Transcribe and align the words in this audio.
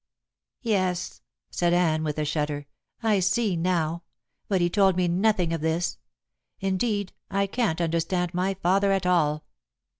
"Yes," 0.63 1.21
said 1.51 1.73
Anne, 1.75 2.03
with 2.03 2.17
a 2.17 2.25
shudder, 2.25 2.65
"I 3.03 3.19
see 3.19 3.55
now. 3.55 4.01
But 4.47 4.59
he 4.59 4.67
told 4.67 4.95
me 4.97 5.07
nothing 5.07 5.53
of 5.53 5.61
this. 5.61 5.99
Indeed, 6.59 7.13
I 7.29 7.45
can't 7.45 7.79
understand 7.79 8.33
my 8.33 8.55
father 8.55 8.91
at 8.93 9.05
all." 9.05 9.45